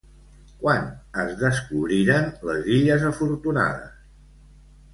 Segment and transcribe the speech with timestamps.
[0.61, 0.87] Quan
[1.23, 3.95] es descobriren les Illes Afortunades?